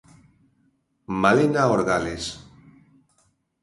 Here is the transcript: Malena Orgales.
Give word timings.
Malena 1.25 1.69
Orgales. 1.77 2.35